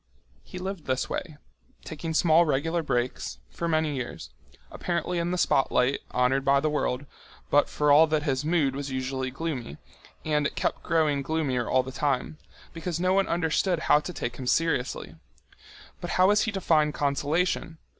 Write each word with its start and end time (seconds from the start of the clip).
He 0.41 0.57
lived 0.57 0.85
this 0.87 1.11
way, 1.11 1.37
taking 1.85 2.15
small 2.15 2.43
regular 2.43 2.81
breaks, 2.81 3.37
for 3.51 3.67
many 3.67 3.93
years, 3.95 4.31
apparently 4.71 5.19
in 5.19 5.29
the 5.29 5.37
spotlight, 5.37 5.99
honoured 6.11 6.43
by 6.43 6.59
the 6.59 6.71
world, 6.71 7.05
but 7.51 7.69
for 7.69 7.91
all 7.91 8.07
that 8.07 8.23
his 8.23 8.43
mood 8.43 8.75
was 8.75 8.89
usually 8.89 9.29
gloomy, 9.29 9.77
and 10.25 10.47
it 10.47 10.55
kept 10.55 10.81
growing 10.81 11.21
gloomier 11.21 11.69
all 11.69 11.83
the 11.83 11.91
time, 11.91 12.39
because 12.73 12.99
no 12.99 13.13
one 13.13 13.27
understood 13.27 13.77
how 13.81 13.99
to 13.99 14.11
take 14.11 14.37
him 14.37 14.47
seriously. 14.47 15.17
But 15.99 16.09
how 16.17 16.29
was 16.29 16.41
he 16.49 16.51
to 16.53 16.61
find 16.61 16.95
consolation? 16.95 17.77